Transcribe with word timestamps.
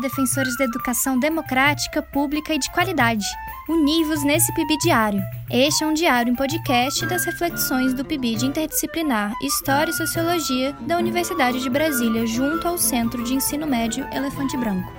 Defensores 0.00 0.56
da 0.58 0.64
educação 0.64 1.18
democrática, 1.18 2.02
pública 2.02 2.54
e 2.54 2.58
de 2.58 2.70
qualidade. 2.70 3.24
Univos 3.68 4.22
nesse 4.22 4.52
PIB 4.54 4.76
diário. 4.78 5.20
Este 5.50 5.82
é 5.84 5.86
um 5.86 5.94
diário 5.94 6.32
em 6.32 6.36
podcast 6.36 7.04
das 7.06 7.24
reflexões 7.24 7.92
do 7.94 8.04
PIB 8.04 8.36
de 8.36 8.46
Interdisciplinar 8.46 9.32
História 9.42 9.90
e 9.90 9.94
Sociologia 9.94 10.72
da 10.82 10.98
Universidade 10.98 11.60
de 11.60 11.68
Brasília, 11.70 12.26
junto 12.26 12.68
ao 12.68 12.78
Centro 12.78 13.24
de 13.24 13.34
Ensino 13.34 13.66
Médio 13.66 14.06
Elefante 14.12 14.56
Branco. 14.56 14.92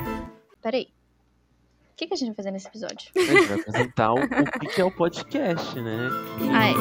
Peraí. 0.62 0.88
O 1.94 1.96
que, 1.98 2.08
que 2.08 2.14
a 2.14 2.18
gente 2.18 2.28
vai 2.28 2.36
fazer 2.36 2.52
nesse 2.52 2.68
episódio? 2.68 3.10
A 3.16 3.20
gente 3.20 3.46
vai 3.48 3.60
apresentar 3.60 4.14
o, 4.14 4.20
o 4.20 4.70
que 4.70 4.82
é 4.82 4.84
o 4.86 4.92
podcast, 4.92 5.80
né? 5.80 6.10
Ah, 6.54 6.70
é. 6.70 6.74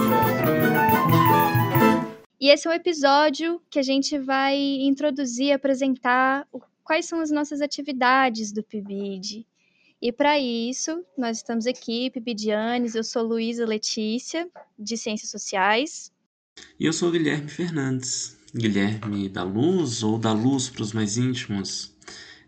E 2.40 2.50
esse 2.50 2.66
é 2.68 2.70
um 2.70 2.74
episódio 2.74 3.60
que 3.70 3.78
a 3.78 3.82
gente 3.82 4.18
vai 4.18 4.56
introduzir, 4.58 5.52
apresentar 5.52 6.46
o- 6.52 6.60
quais 6.86 7.04
são 7.06 7.20
as 7.20 7.30
nossas 7.30 7.60
atividades 7.60 8.52
do 8.52 8.62
PIBID. 8.62 9.44
E 10.00 10.12
para 10.12 10.38
isso, 10.38 11.04
nós 11.18 11.38
estamos 11.38 11.66
aqui, 11.66 12.10
PIBIdianes, 12.10 12.94
eu 12.94 13.02
sou 13.02 13.24
Luísa 13.24 13.66
Letícia, 13.66 14.48
de 14.78 14.96
Ciências 14.96 15.30
Sociais. 15.30 16.12
E 16.78 16.86
eu 16.86 16.92
sou 16.92 17.08
o 17.08 17.12
Guilherme 17.12 17.48
Fernandes. 17.48 18.36
Guilherme 18.54 19.28
da 19.28 19.42
Luz 19.42 20.02
ou 20.02 20.16
da 20.16 20.32
Luz 20.32 20.70
para 20.70 20.82
os 20.82 20.92
mais 20.92 21.16
íntimos. 21.18 21.94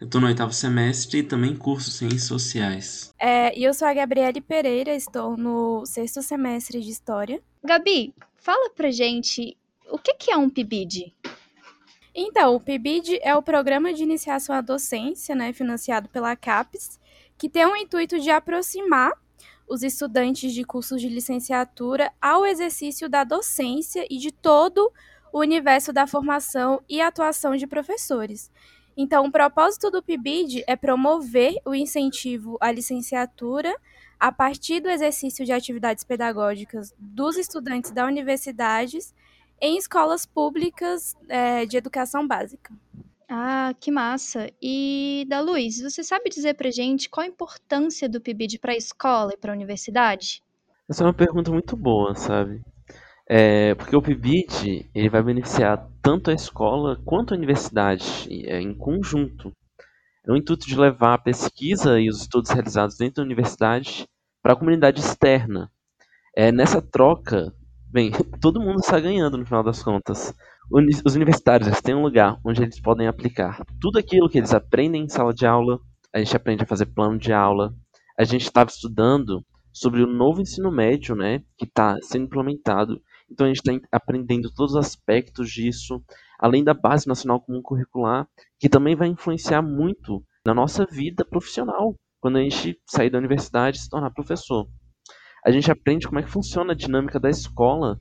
Eu 0.00 0.06
estou 0.06 0.20
no 0.20 0.28
oitavo 0.28 0.52
semestre 0.52 1.18
e 1.18 1.22
também 1.24 1.56
curso 1.56 1.90
Ciências 1.90 2.24
Sociais. 2.24 3.12
É, 3.18 3.58
e 3.58 3.64
eu 3.64 3.74
sou 3.74 3.88
a 3.88 3.92
Gabriele 3.92 4.40
Pereira, 4.40 4.94
estou 4.94 5.36
no 5.36 5.84
sexto 5.84 6.22
semestre 6.22 6.80
de 6.80 6.90
História. 6.90 7.42
Gabi, 7.64 8.14
fala 8.36 8.70
pra 8.70 8.90
gente 8.92 9.56
o 9.90 9.98
que, 9.98 10.14
que 10.14 10.30
é 10.30 10.36
um 10.36 10.48
PIBID? 10.48 11.14
Então, 12.20 12.56
o 12.56 12.60
PIBID 12.60 13.20
é 13.22 13.32
o 13.36 13.40
Programa 13.40 13.94
de 13.94 14.02
Iniciação 14.02 14.52
à 14.52 14.60
Docência, 14.60 15.36
né, 15.36 15.52
financiado 15.52 16.08
pela 16.08 16.34
CAPES, 16.34 16.98
que 17.38 17.48
tem 17.48 17.64
o 17.64 17.76
intuito 17.76 18.18
de 18.18 18.28
aproximar 18.28 19.12
os 19.68 19.84
estudantes 19.84 20.52
de 20.52 20.64
cursos 20.64 21.00
de 21.00 21.08
licenciatura 21.08 22.12
ao 22.20 22.44
exercício 22.44 23.08
da 23.08 23.22
docência 23.22 24.04
e 24.10 24.18
de 24.18 24.32
todo 24.32 24.92
o 25.32 25.38
universo 25.38 25.92
da 25.92 26.08
formação 26.08 26.82
e 26.88 27.00
atuação 27.00 27.54
de 27.54 27.68
professores. 27.68 28.50
Então, 28.96 29.26
o 29.26 29.30
propósito 29.30 29.88
do 29.88 30.02
PIBID 30.02 30.64
é 30.66 30.74
promover 30.74 31.54
o 31.64 31.72
incentivo 31.72 32.58
à 32.60 32.72
licenciatura 32.72 33.72
a 34.18 34.32
partir 34.32 34.80
do 34.80 34.90
exercício 34.90 35.44
de 35.44 35.52
atividades 35.52 36.02
pedagógicas 36.02 36.92
dos 36.98 37.36
estudantes 37.36 37.92
da 37.92 38.04
universidades 38.04 39.14
em 39.60 39.76
escolas 39.76 40.24
públicas 40.26 41.14
é, 41.28 41.66
de 41.66 41.76
educação 41.76 42.26
básica. 42.26 42.72
Ah, 43.28 43.74
que 43.78 43.90
massa! 43.90 44.50
E 44.60 45.26
da 45.28 45.40
Luiz, 45.40 45.80
você 45.80 46.02
sabe 46.02 46.30
dizer 46.30 46.54
pra 46.54 46.70
gente 46.70 47.10
qual 47.10 47.24
a 47.24 47.28
importância 47.28 48.08
do 48.08 48.20
PIBID 48.20 48.58
para 48.58 48.72
a 48.72 48.76
escola 48.76 49.32
e 49.34 49.36
para 49.36 49.52
a 49.52 49.56
universidade? 49.56 50.42
Essa 50.88 51.04
é 51.04 51.06
uma 51.06 51.12
pergunta 51.12 51.50
muito 51.50 51.76
boa, 51.76 52.14
sabe? 52.14 52.62
É, 53.28 53.74
porque 53.74 53.94
o 53.94 54.00
PIBID 54.00 54.88
ele 54.94 55.10
vai 55.10 55.22
beneficiar 55.22 55.86
tanto 56.00 56.30
a 56.30 56.34
escola 56.34 56.98
quanto 57.04 57.34
a 57.34 57.36
universidade 57.36 58.26
é, 58.46 58.58
em 58.58 58.72
conjunto. 58.72 59.52
É 60.26 60.32
o 60.32 60.36
intuito 60.36 60.66
de 60.66 60.78
levar 60.78 61.14
a 61.14 61.18
pesquisa 61.18 62.00
e 62.00 62.08
os 62.08 62.22
estudos 62.22 62.50
realizados 62.50 62.96
dentro 62.96 63.16
da 63.16 63.22
universidade 63.22 64.08
para 64.42 64.54
a 64.54 64.56
comunidade 64.56 65.00
externa. 65.00 65.70
É, 66.34 66.50
nessa 66.50 66.80
troca, 66.80 67.52
bem, 67.90 68.10
todo 68.40 68.60
mundo 68.60 68.80
está 68.80 68.98
ganhando 69.00 69.38
no 69.38 69.46
final 69.46 69.62
das 69.62 69.82
contas. 69.82 70.34
Os 71.04 71.14
universitários 71.14 71.80
têm 71.80 71.94
um 71.94 72.02
lugar 72.02 72.38
onde 72.44 72.62
eles 72.62 72.80
podem 72.80 73.06
aplicar 73.06 73.64
tudo 73.80 73.98
aquilo 73.98 74.28
que 74.28 74.38
eles 74.38 74.52
aprendem 74.52 75.04
em 75.04 75.08
sala 75.08 75.32
de 75.32 75.46
aula. 75.46 75.80
A 76.14 76.18
gente 76.18 76.36
aprende 76.36 76.62
a 76.62 76.66
fazer 76.66 76.86
plano 76.86 77.18
de 77.18 77.32
aula. 77.32 77.74
A 78.18 78.24
gente 78.24 78.42
estava 78.42 78.68
estudando 78.68 79.42
sobre 79.72 80.02
o 80.02 80.06
novo 80.06 80.40
ensino 80.40 80.70
médio, 80.70 81.14
né, 81.14 81.42
que 81.56 81.64
está 81.64 81.96
sendo 82.02 82.24
implementado. 82.24 83.00
Então 83.30 83.46
a 83.46 83.48
gente 83.48 83.58
está 83.58 83.88
aprendendo 83.92 84.52
todos 84.52 84.74
os 84.74 84.78
aspectos 84.78 85.50
disso, 85.50 86.02
além 86.38 86.64
da 86.64 86.74
base 86.74 87.06
nacional 87.06 87.40
comum 87.40 87.62
curricular, 87.62 88.26
que 88.58 88.68
também 88.68 88.96
vai 88.96 89.08
influenciar 89.08 89.62
muito 89.62 90.22
na 90.44 90.52
nossa 90.52 90.84
vida 90.84 91.24
profissional 91.24 91.94
quando 92.20 92.38
a 92.38 92.42
gente 92.42 92.78
sair 92.86 93.10
da 93.10 93.18
universidade 93.18 93.76
e 93.76 93.80
se 93.80 93.88
tornar 93.88 94.10
professor. 94.10 94.68
A 95.44 95.50
gente 95.50 95.70
aprende 95.70 96.06
como 96.06 96.20
é 96.20 96.22
que 96.22 96.30
funciona 96.30 96.72
a 96.72 96.76
dinâmica 96.76 97.18
da 97.18 97.30
escola. 97.30 98.00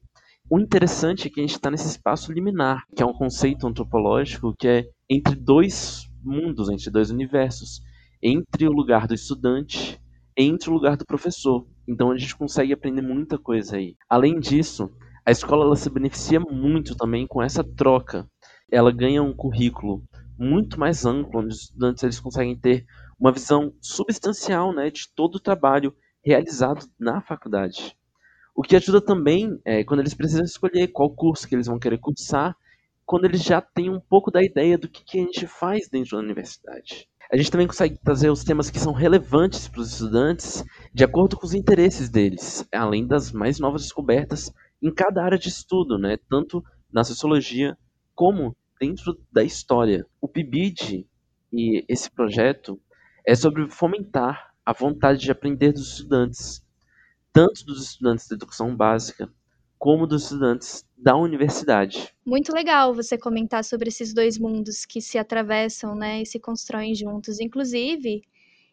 O 0.49 0.59
interessante 0.59 1.27
é 1.27 1.29
que 1.29 1.39
a 1.39 1.43
gente 1.43 1.55
está 1.55 1.69
nesse 1.69 1.87
espaço 1.87 2.31
liminar, 2.31 2.83
que 2.95 3.03
é 3.03 3.05
um 3.05 3.13
conceito 3.13 3.67
antropológico 3.67 4.55
que 4.57 4.67
é 4.67 4.85
entre 5.09 5.35
dois 5.35 6.07
mundos, 6.23 6.69
entre 6.69 6.89
dois 6.89 7.09
universos, 7.09 7.81
entre 8.21 8.67
o 8.67 8.71
lugar 8.71 9.07
do 9.07 9.13
estudante 9.13 9.99
entre 10.37 10.69
o 10.69 10.73
lugar 10.73 10.95
do 10.95 11.05
professor. 11.05 11.65
Então 11.87 12.11
a 12.11 12.17
gente 12.17 12.37
consegue 12.37 12.71
aprender 12.71 13.01
muita 13.01 13.39
coisa 13.39 13.77
aí. 13.77 13.95
Além 14.07 14.39
disso, 14.39 14.89
a 15.25 15.31
escola 15.31 15.65
ela 15.65 15.75
se 15.75 15.89
beneficia 15.89 16.39
muito 16.39 16.95
também 16.95 17.25
com 17.25 17.41
essa 17.41 17.63
troca. 17.63 18.29
Ela 18.71 18.91
ganha 18.91 19.23
um 19.23 19.33
currículo 19.33 20.03
muito 20.37 20.79
mais 20.79 21.05
amplo, 21.05 21.39
onde 21.39 21.49
os 21.49 21.63
estudantes 21.63 22.03
eles 22.03 22.19
conseguem 22.19 22.55
ter 22.55 22.85
uma 23.19 23.31
visão 23.31 23.73
substancial 23.81 24.71
né, 24.71 24.91
de 24.91 25.07
todo 25.15 25.35
o 25.35 25.39
trabalho 25.39 25.91
realizado 26.27 26.85
na 26.99 27.21
faculdade. 27.21 27.95
O 28.53 28.61
que 28.61 28.75
ajuda 28.75 28.99
também 28.99 29.57
é 29.63 29.83
quando 29.83 30.01
eles 30.01 30.13
precisam 30.13 30.43
escolher 30.43 30.89
qual 30.89 31.09
curso 31.09 31.47
que 31.47 31.55
eles 31.55 31.67
vão 31.67 31.79
querer 31.79 31.99
cursar, 31.99 32.53
quando 33.05 33.23
eles 33.23 33.41
já 33.41 33.61
têm 33.61 33.89
um 33.89 33.99
pouco 33.99 34.29
da 34.29 34.43
ideia 34.43 34.77
do 34.77 34.89
que, 34.89 35.05
que 35.05 35.19
a 35.19 35.21
gente 35.21 35.47
faz 35.47 35.87
dentro 35.87 36.17
da 36.17 36.23
universidade. 36.23 37.07
A 37.31 37.37
gente 37.37 37.49
também 37.49 37.67
consegue 37.67 37.97
trazer 38.03 38.29
os 38.29 38.43
temas 38.43 38.69
que 38.69 38.79
são 38.79 38.91
relevantes 38.91 39.69
para 39.69 39.79
os 39.79 39.93
estudantes 39.93 40.65
de 40.93 41.03
acordo 41.03 41.37
com 41.37 41.45
os 41.45 41.53
interesses 41.53 42.09
deles, 42.09 42.67
além 42.73 43.07
das 43.07 43.31
mais 43.31 43.57
novas 43.57 43.83
descobertas 43.83 44.51
em 44.81 44.93
cada 44.93 45.23
área 45.23 45.37
de 45.37 45.47
estudo, 45.47 45.97
né? 45.97 46.17
tanto 46.29 46.61
na 46.91 47.05
sociologia 47.05 47.77
como 48.13 48.55
dentro 48.79 49.17
da 49.31 49.43
história. 49.43 50.05
O 50.19 50.27
PIBID 50.27 51.07
e 51.53 51.85
esse 51.87 52.11
projeto 52.11 52.79
é 53.25 53.33
sobre 53.33 53.69
fomentar 53.69 54.56
a 54.67 54.73
vontade 54.73 55.21
de 55.21 55.31
aprender 55.31 55.71
dos 55.71 55.93
estudantes, 55.93 56.61
tanto 57.31 57.63
dos 57.65 57.81
estudantes 57.81 58.27
da 58.27 58.35
educação 58.35 58.75
básica 58.75 59.31
como 59.79 60.05
dos 60.05 60.23
estudantes 60.23 60.85
da 60.97 61.15
universidade. 61.15 62.13
Muito 62.25 62.51
legal 62.51 62.93
você 62.93 63.17
comentar 63.17 63.63
sobre 63.63 63.87
esses 63.87 64.13
dois 64.13 64.37
mundos 64.37 64.85
que 64.85 64.99
se 64.99 65.17
atravessam, 65.17 65.95
né, 65.95 66.21
e 66.21 66.25
se 66.25 66.37
constroem 66.37 66.93
juntos. 66.93 67.39
Inclusive, 67.39 68.23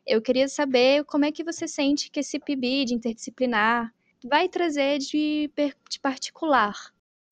eu 0.05 0.21
queria 0.21 0.49
saber 0.49 1.05
como 1.05 1.27
é 1.27 1.31
que 1.31 1.45
você 1.45 1.69
sente 1.69 2.11
que 2.11 2.19
esse 2.19 2.41
PIBID 2.41 2.93
interdisciplinar 2.93 3.95
vai 4.29 4.49
trazer 4.49 4.99
de, 4.99 5.49
de 5.89 6.01
particular. 6.01 6.75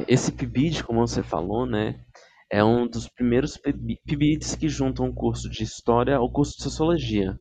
Esse 0.07 0.31
PIBID, 0.31 0.85
como 0.85 1.01
você 1.01 1.21
falou, 1.21 1.67
né, 1.67 2.01
é 2.49 2.63
um 2.63 2.87
dos 2.87 3.09
primeiros 3.09 3.57
PIB- 3.57 3.99
PIBIDs 4.07 4.55
que 4.55 4.69
juntam 4.69 5.09
o 5.09 5.15
curso 5.15 5.51
de 5.51 5.65
História 5.65 6.15
ao 6.15 6.31
curso 6.31 6.57
de 6.59 6.63
Sociologia. 6.63 7.37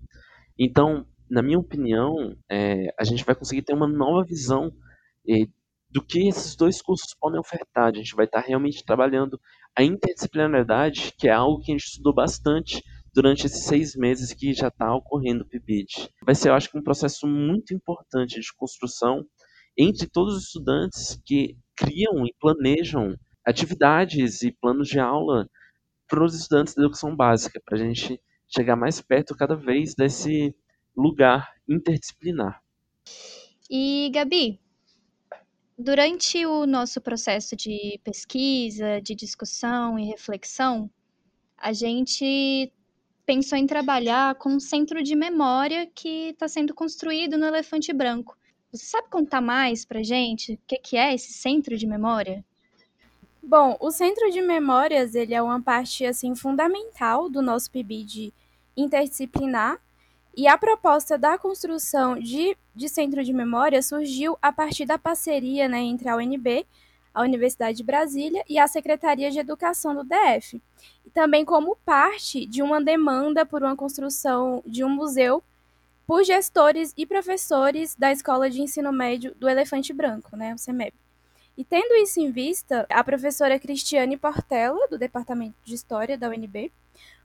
Então, 0.58 1.06
na 1.32 1.42
minha 1.42 1.58
opinião, 1.58 2.36
é, 2.52 2.94
a 3.00 3.06
gente 3.06 3.24
vai 3.24 3.34
conseguir 3.34 3.62
ter 3.62 3.74
uma 3.74 3.88
nova 3.88 4.26
visão 4.26 4.70
eh, 5.28 5.48
do 5.90 6.04
que 6.04 6.28
esses 6.28 6.58
dois 6.58 6.82
cursos 6.82 7.16
podem 7.18 7.40
ofertar. 7.40 7.88
A 7.88 7.94
gente 7.96 8.14
vai 8.14 8.26
estar 8.26 8.42
realmente 8.42 8.84
trabalhando 8.84 9.40
a 9.76 9.82
interdisciplinaridade, 9.82 11.14
que 11.18 11.30
é 11.30 11.32
algo 11.32 11.62
que 11.62 11.72
a 11.72 11.76
gente 11.76 11.86
estudou 11.86 12.14
bastante 12.14 12.84
durante 13.14 13.46
esses 13.46 13.64
seis 13.64 13.96
meses 13.96 14.34
que 14.34 14.54
já 14.54 14.68
está 14.68 14.94
ocorrendo 14.94 15.44
o 15.44 15.48
PIBID. 15.48 16.10
Vai 16.26 16.36
ser, 16.36 16.50
eu 16.50 16.54
acho, 16.54 16.70
um 16.78 16.84
processo 16.84 17.26
muito 17.26 17.74
importante 17.74 18.40
de 18.40 18.54
construção 18.58 19.26
entre 19.78 20.10
todos 20.10 20.36
os 20.36 20.44
estudantes 20.48 21.18
que 21.26 21.58
criam 21.78 22.26
e 22.26 22.36
planejam 22.42 23.16
atividades 23.46 24.42
e 24.42 24.52
planos 24.52 24.90
de 24.90 25.00
aula 25.00 25.48
para 26.10 26.26
os 26.26 26.36
estudantes 26.36 26.76
da 26.76 26.82
educação 26.82 27.16
básica, 27.16 27.62
para 27.66 27.78
a 27.78 27.80
gente 27.80 28.20
chegar 28.54 28.76
mais 28.76 29.00
perto 29.00 29.36
cada 29.36 29.56
vez 29.56 29.96
desse 29.96 30.54
lugar 30.96 31.56
interdisciplinar. 31.68 32.62
E, 33.70 34.10
Gabi, 34.14 34.60
durante 35.78 36.46
o 36.46 36.66
nosso 36.66 37.00
processo 37.02 37.56
de 37.56 38.00
pesquisa, 38.04 39.02
de 39.02 39.16
discussão 39.16 39.98
e 39.98 40.06
reflexão, 40.06 40.90
a 41.58 41.74
gente 41.74 42.72
pensou 43.26 43.58
em 43.58 43.68
trabalhar 43.68 44.36
com 44.36 44.50
um 44.50 44.60
centro 44.60 45.02
de 45.02 45.16
memória 45.16 45.88
que 45.88 46.30
está 46.30 46.48
sendo 46.48 46.74
construído 46.74 47.38
no 47.38 47.46
Elefante 47.46 47.94
Branco. 47.94 48.38
Você 48.72 48.86
sabe 48.86 49.10
contar 49.10 49.42
mais 49.42 49.86
pra 49.86 50.02
gente 50.02 50.54
o 50.54 50.60
que, 50.68 50.78
que 50.78 50.98
é 50.98 51.14
esse 51.14 51.34
centro 51.34 51.78
de 51.78 51.86
memória? 51.86 52.44
Bom, 53.44 53.76
o 53.80 53.90
Centro 53.90 54.30
de 54.30 54.40
Memórias, 54.40 55.16
ele 55.16 55.34
é 55.34 55.42
uma 55.42 55.62
parte 55.62 56.06
assim 56.06 56.36
fundamental 56.36 57.28
do 57.28 57.42
nosso 57.42 57.72
PIBID 57.72 58.32
interdisciplinar, 58.78 59.82
e 60.36 60.48
a 60.48 60.58
proposta 60.58 61.18
da 61.18 61.38
construção 61.38 62.18
de, 62.18 62.58
de 62.74 62.88
centro 62.88 63.24
de 63.24 63.34
memória 63.34 63.82
surgiu 63.82 64.38
a 64.42 64.52
partir 64.52 64.86
da 64.86 64.98
parceria 64.98 65.68
né, 65.68 65.80
entre 65.80 66.08
a 66.08 66.16
UNB, 66.16 66.66
a 67.14 67.22
Universidade 67.22 67.78
de 67.78 67.84
Brasília 67.84 68.44
e 68.48 68.58
a 68.58 68.68
Secretaria 68.68 69.30
de 69.30 69.40
Educação 69.40 69.94
do 69.94 70.04
DF, 70.04 70.62
e 71.06 71.10
também 71.10 71.44
como 71.44 71.76
parte 71.86 72.46
de 72.46 72.62
uma 72.62 72.82
demanda 72.82 73.46
por 73.46 73.62
uma 73.62 73.76
construção 73.76 74.64
de 74.66 74.84
um 74.84 74.90
museu 74.90 75.44
por 76.08 76.24
gestores 76.24 76.94
e 76.98 77.06
professores 77.06 77.96
da 77.96 78.12
Escola 78.12 78.50
de 78.50 78.62
Ensino 78.62 78.92
Médio 78.92 79.36
do 79.36 79.50
Elefante 79.50 79.94
Branco, 79.94 80.36
né, 80.36 80.54
o 80.54 80.58
CEMEB. 80.58 80.94
E 81.58 81.64
tendo 81.64 81.96
isso 81.96 82.20
em 82.20 82.32
vista, 82.32 82.86
a 82.90 83.04
professora 83.04 83.60
Cristiane 83.60 84.18
Portela, 84.18 84.88
do 84.88 84.98
Departamento 84.98 85.56
de 85.64 85.76
História 85.76 86.18
da 86.18 86.30
UNB, 86.30 86.72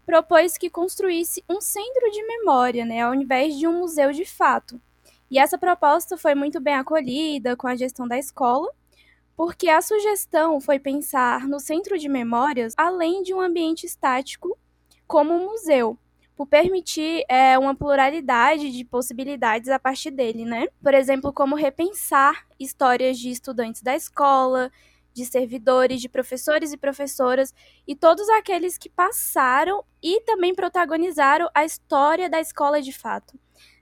propôs 0.05 0.57
que 0.57 0.71
construísse 0.71 1.43
um 1.49 1.61
centro 1.61 2.11
de 2.11 2.23
memória, 2.25 2.85
né, 2.85 3.03
ao 3.03 3.15
invés 3.15 3.57
de 3.59 3.67
um 3.67 3.79
museu 3.79 4.13
de 4.13 4.25
fato. 4.25 4.81
E 5.31 5.39
essa 5.39 5.59
proposta 5.59 6.17
foi 6.17 6.35
muito 6.35 6.61
bem 6.61 6.75
acolhida 6.75 7.57
com 7.57 7.67
a 7.67 7.75
gestão 7.75 8.07
da 8.07 8.17
escola, 8.17 8.71
porque 9.37 9.69
a 9.69 9.83
sugestão 9.83 10.61
foi 10.61 10.79
pensar 10.79 11.47
no 11.47 11.61
centro 11.61 11.99
de 11.99 12.09
memórias 12.09 12.73
além 12.77 13.23
de 13.23 13.35
um 13.35 13.41
ambiente 13.41 13.85
estático 13.85 14.57
como 15.07 15.35
um 15.35 15.45
museu, 15.45 15.99
por 16.37 16.47
permitir 16.47 17.25
é, 17.29 17.59
uma 17.59 17.75
pluralidade 17.75 18.71
de 18.71 18.85
possibilidades 18.85 19.71
a 19.71 19.79
partir 19.79 20.11
dele, 20.11 20.45
né? 20.45 20.69
Por 20.83 20.93
exemplo, 20.93 21.33
como 21.33 21.57
repensar 21.57 22.47
histórias 22.61 23.19
de 23.19 23.31
estudantes 23.31 23.81
da 23.81 23.97
escola, 23.97 24.71
de 25.15 25.25
servidores, 25.25 26.03
de 26.03 26.11
professores 26.11 26.75
e 26.75 26.77
professoras 26.77 27.55
e 27.89 27.97
todos 27.97 28.29
aqueles 28.29 28.77
que 28.77 28.91
passaram 28.91 29.83
e 30.03 30.21
também 30.21 30.55
protagonizaram 30.55 31.49
a 31.55 31.65
história 31.65 32.29
da 32.29 32.39
escola 32.39 32.83
de 32.83 32.93
fato. 32.93 33.39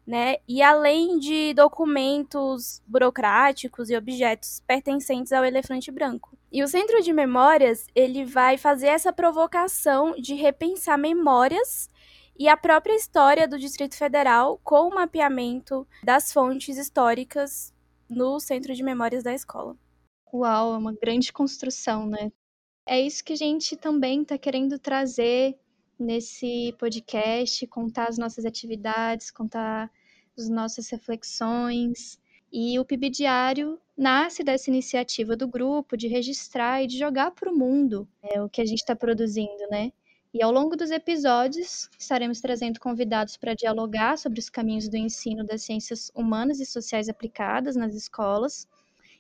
Né? 0.07 0.37
E 0.47 0.63
além 0.63 1.19
de 1.19 1.55
documentos 1.55 2.83
burocráticos 2.87 3.91
e 3.91 3.97
objetos 3.97 4.63
pertencentes 4.67 5.33
ao 5.33 5.45
elefante 5.45 5.91
branco. 5.91 6.37
E 6.53 6.63
o 6.63 6.69
Centro 6.69 7.03
de 7.03 7.13
Memórias, 7.13 7.87
ele 7.95 8.25
vai 8.25 8.57
fazer 8.59 8.89
essa 8.89 9.13
provocação 9.13 10.13
de 10.13 10.35
repensar 10.35 10.99
memórias 10.99 11.89
e 12.39 12.49
a 12.49 12.57
própria 12.57 12.95
história 12.95 13.47
do 13.47 13.59
Distrito 13.59 13.97
Federal 13.97 14.61
com 14.63 14.89
o 14.89 14.95
mapeamento 14.95 15.87
das 16.03 16.33
fontes 16.33 16.77
históricas 16.77 17.73
no 18.09 18.41
Centro 18.41 18.75
de 18.75 18.83
Memórias 18.83 19.23
da 19.23 19.33
escola. 19.33 19.77
Uau, 20.33 20.75
é 20.75 20.79
uma 20.79 20.93
grande 20.93 21.33
construção, 21.33 22.07
né? 22.07 22.33
É 22.87 23.01
isso 23.01 23.25
que 23.25 23.33
a 23.33 23.37
gente 23.37 23.77
também 23.77 24.23
está 24.23 24.37
querendo 24.37 24.79
trazer 24.79 25.57
nesse 25.99 26.75
podcast, 26.79 27.67
contar 27.69 28.09
as 28.09 28.19
nossas 28.19 28.45
atividades, 28.45 29.31
contar 29.31 29.91
as 30.37 30.49
nossas 30.49 30.89
reflexões. 30.91 32.19
E 32.53 32.79
o 32.79 32.85
PIB 32.85 33.11
Diário 33.11 33.81
nasce 33.97 34.43
dessa 34.43 34.71
iniciativa 34.71 35.37
do 35.37 35.49
grupo 35.49 35.97
de 35.97 36.09
registrar 36.09 36.83
e 36.83 36.87
de 36.87 36.99
jogar 36.99 37.31
para 37.31 37.51
o 37.51 37.57
mundo 37.57 38.09
é, 38.23 38.43
o 38.43 38.49
que 38.49 38.61
a 38.61 38.67
gente 38.67 38.81
está 38.81 38.95
produzindo, 38.95 39.67
né? 39.71 39.93
E 40.35 40.43
ao 40.43 40.51
longo 40.51 40.75
dos 40.75 40.91
episódios, 40.91 41.89
estaremos 41.97 42.41
trazendo 42.41 42.81
convidados 42.81 43.37
para 43.37 43.55
dialogar 43.55 44.19
sobre 44.19 44.41
os 44.41 44.51
caminhos 44.51 44.89
do 44.89 44.97
ensino 44.97 45.47
das 45.47 45.63
ciências 45.63 46.11
humanas 46.13 46.59
e 46.59 46.67
sociais 46.67 47.09
aplicadas 47.09 47.77
nas 47.77 47.95
escolas. 47.95 48.67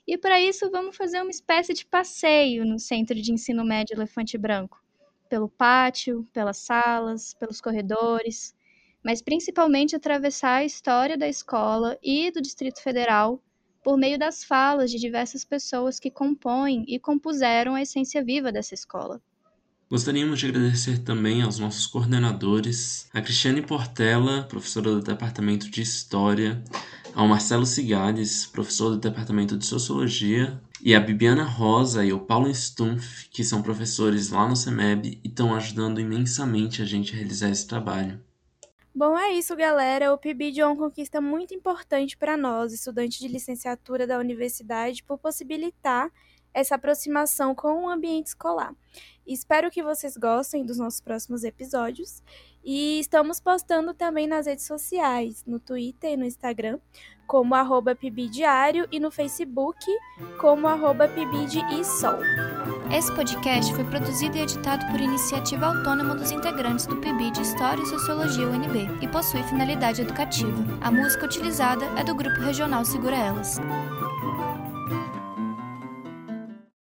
E 0.08 0.18
para 0.18 0.40
isso, 0.40 0.68
vamos 0.72 0.96
fazer 0.96 1.22
uma 1.22 1.30
espécie 1.30 1.72
de 1.72 1.86
passeio 1.86 2.64
no 2.64 2.80
Centro 2.80 3.14
de 3.14 3.32
Ensino 3.32 3.64
Médio 3.64 3.94
Elefante 3.94 4.36
Branco 4.36 4.82
pelo 5.28 5.48
pátio, 5.48 6.28
pelas 6.32 6.56
salas, 6.56 7.32
pelos 7.34 7.60
corredores, 7.60 8.52
mas 9.00 9.22
principalmente 9.22 9.94
atravessar 9.94 10.56
a 10.56 10.64
história 10.64 11.16
da 11.16 11.28
escola 11.28 11.96
e 12.02 12.32
do 12.32 12.42
Distrito 12.42 12.82
Federal 12.82 13.40
por 13.84 13.96
meio 13.96 14.18
das 14.18 14.42
falas 14.42 14.90
de 14.90 14.98
diversas 14.98 15.44
pessoas 15.44 16.00
que 16.00 16.10
compõem 16.10 16.84
e 16.88 16.98
compuseram 16.98 17.76
a 17.76 17.82
essência 17.82 18.20
viva 18.20 18.50
dessa 18.50 18.74
escola. 18.74 19.22
Gostaríamos 19.94 20.40
de 20.40 20.48
agradecer 20.48 20.98
também 20.98 21.42
aos 21.42 21.60
nossos 21.60 21.86
coordenadores, 21.86 23.08
a 23.14 23.22
Cristiane 23.22 23.62
Portela, 23.62 24.42
professora 24.42 24.90
do 24.90 25.00
Departamento 25.00 25.70
de 25.70 25.82
História, 25.82 26.60
ao 27.14 27.28
Marcelo 27.28 27.64
Cigales, 27.64 28.44
professor 28.44 28.90
do 28.90 28.98
Departamento 28.98 29.56
de 29.56 29.64
Sociologia, 29.64 30.60
e 30.82 30.96
a 30.96 31.00
Bibiana 31.00 31.44
Rosa 31.44 32.04
e 32.04 32.12
o 32.12 32.18
Paulo 32.18 32.52
Stumpf, 32.52 33.28
que 33.30 33.44
são 33.44 33.62
professores 33.62 34.30
lá 34.30 34.48
no 34.48 34.56
CEMEB 34.56 35.20
e 35.22 35.28
estão 35.28 35.54
ajudando 35.54 36.00
imensamente 36.00 36.82
a 36.82 36.84
gente 36.84 37.12
a 37.12 37.16
realizar 37.16 37.50
esse 37.50 37.68
trabalho. 37.68 38.20
Bom, 38.92 39.16
é 39.16 39.30
isso, 39.32 39.54
galera. 39.54 40.12
O 40.12 40.18
PIBID 40.18 40.60
é 40.60 40.66
uma 40.66 40.76
conquista 40.76 41.20
muito 41.20 41.54
importante 41.54 42.16
para 42.16 42.36
nós, 42.36 42.72
estudantes 42.72 43.20
de 43.20 43.28
licenciatura 43.28 44.08
da 44.08 44.18
universidade, 44.18 45.04
por 45.04 45.18
possibilitar 45.18 46.10
essa 46.54 46.76
aproximação 46.76 47.54
com 47.54 47.84
o 47.84 47.88
ambiente 47.88 48.28
escolar. 48.28 48.74
Espero 49.26 49.70
que 49.70 49.82
vocês 49.82 50.16
gostem 50.16 50.64
dos 50.64 50.78
nossos 50.78 51.00
próximos 51.00 51.44
episódios. 51.44 52.22
E 52.64 52.98
estamos 53.00 53.40
postando 53.40 53.92
também 53.92 54.26
nas 54.26 54.46
redes 54.46 54.66
sociais, 54.66 55.44
no 55.46 55.58
Twitter 55.58 56.12
e 56.12 56.16
no 56.16 56.24
Instagram, 56.24 56.78
como 57.26 57.54
arroba 57.54 57.94
Pibidiário 57.94 58.86
e 58.90 58.98
no 58.98 59.10
Facebook 59.10 59.84
como 60.38 60.66
arroba 60.66 61.08
Pibidiisol. 61.08 62.18
Esse 62.94 63.14
podcast 63.14 63.74
foi 63.74 63.84
produzido 63.84 64.36
e 64.36 64.42
editado 64.42 64.86
por 64.90 65.00
iniciativa 65.00 65.66
autônoma 65.66 66.14
dos 66.14 66.30
integrantes 66.30 66.86
do 66.86 66.96
PIB 66.96 67.30
de 67.32 67.42
História 67.42 67.82
e 67.82 67.86
Sociologia 67.86 68.46
UNB 68.46 69.02
e 69.02 69.08
possui 69.08 69.42
finalidade 69.44 70.02
educativa. 70.02 70.64
A 70.80 70.90
música 70.90 71.24
utilizada 71.24 71.84
é 71.98 72.04
do 72.04 72.14
Grupo 72.14 72.40
Regional 72.40 72.84
Segura 72.84 73.16
Elas. 73.16 73.58